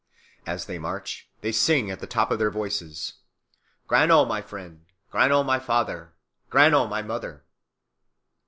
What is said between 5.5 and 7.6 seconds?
father, Granno my mother."